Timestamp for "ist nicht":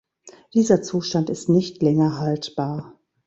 1.29-1.83